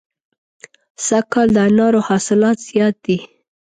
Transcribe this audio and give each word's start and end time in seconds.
سږ 1.05 1.25
کال 1.33 1.47
د 1.53 1.57
انارو 1.67 1.99
حاصلات 2.07 2.57
زیات 2.69 2.95
دي. 3.05 3.17